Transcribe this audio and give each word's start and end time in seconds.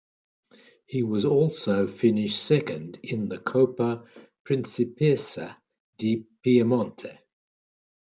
He 0.87 1.03
was 1.03 1.25
also 1.25 1.85
finish 1.85 2.35
second 2.35 2.97
in 3.03 3.29
the 3.29 3.37
Coppa 3.37 4.03
Principessa 4.43 5.55
di 5.95 6.25
Piemonte. 6.43 7.19